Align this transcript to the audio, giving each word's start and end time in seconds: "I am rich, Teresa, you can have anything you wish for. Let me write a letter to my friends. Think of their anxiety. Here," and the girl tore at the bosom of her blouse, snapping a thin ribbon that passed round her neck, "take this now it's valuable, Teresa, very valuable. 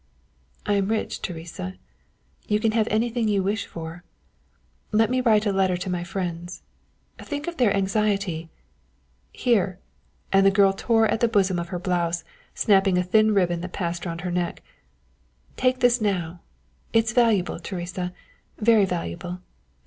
"I 0.65 0.73
am 0.73 0.87
rich, 0.87 1.21
Teresa, 1.21 1.75
you 2.47 2.59
can 2.59 2.71
have 2.71 2.87
anything 2.89 3.27
you 3.27 3.43
wish 3.43 3.67
for. 3.67 4.03
Let 4.91 5.11
me 5.11 5.21
write 5.21 5.45
a 5.45 5.51
letter 5.53 5.77
to 5.77 5.91
my 5.91 6.03
friends. 6.03 6.63
Think 7.19 7.45
of 7.45 7.57
their 7.57 7.71
anxiety. 7.71 8.49
Here," 9.31 9.77
and 10.33 10.43
the 10.43 10.49
girl 10.49 10.73
tore 10.73 11.05
at 11.07 11.19
the 11.19 11.27
bosom 11.27 11.59
of 11.59 11.67
her 11.67 11.77
blouse, 11.77 12.23
snapping 12.55 12.97
a 12.97 13.03
thin 13.03 13.35
ribbon 13.35 13.61
that 13.61 13.73
passed 13.73 14.03
round 14.03 14.21
her 14.21 14.31
neck, 14.31 14.63
"take 15.55 15.81
this 15.81 16.01
now 16.01 16.39
it's 16.93 17.13
valuable, 17.13 17.59
Teresa, 17.59 18.11
very 18.57 18.85
valuable. 18.85 19.41